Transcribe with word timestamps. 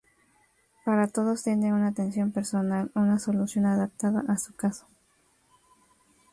Para 0.83 1.07
todos 1.07 1.43
tiene 1.43 1.71
una 1.75 1.89
atención 1.89 2.31
personal, 2.31 2.89
una 2.95 3.19
solución 3.19 3.67
adaptada 3.67 4.23
a 4.27 4.35
su 4.39 4.55
caso. 4.55 4.87